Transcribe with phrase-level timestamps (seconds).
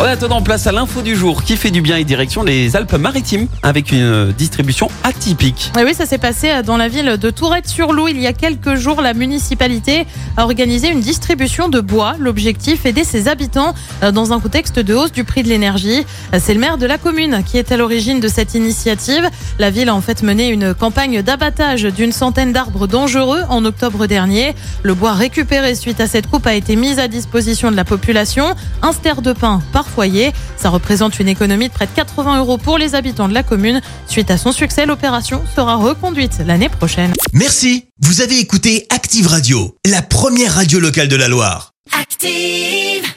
[0.00, 3.48] En attendant, place à l'info du jour qui fait du bien et direction les Alpes-Maritimes
[3.62, 5.70] avec une euh, distribution atypique.
[5.78, 8.08] Et oui, ça s'est passé dans la ville de Tourette-sur-Loup.
[8.08, 10.06] Il y a quelques jours, la municipalité
[10.38, 12.14] a organisé une distribution de bois.
[12.18, 16.06] L'objectif, aider ses habitants euh, dans un contexte de hausse du prix de l'énergie.
[16.38, 19.28] C'est le maire de la commune qui est à l'origine de cette initiative.
[19.58, 24.06] La ville a en fait mené une campagne d'abattage d'une centaine d'arbres dangereux en octobre
[24.06, 24.54] dernier.
[24.82, 28.54] Le bois récupéré suite à cette coupe a été mis à disposition de la population.
[28.80, 30.32] Un ster de pain par foyer.
[30.56, 33.80] Ça représente une économie de près de 80 euros pour les habitants de la commune.
[34.06, 37.12] Suite à son succès, l'opération sera reconduite l'année prochaine.
[37.32, 41.72] Merci, vous avez écouté Active Radio, la première radio locale de la Loire.
[41.98, 43.10] Active.